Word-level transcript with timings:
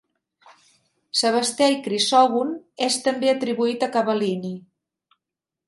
Sebastià 1.19 1.67
i 1.73 1.77
Crisògon, 1.89 2.55
és 2.87 2.99
també 3.09 3.31
atribuït 3.35 3.89
a 3.89 3.91
Cavallini. 3.99 4.53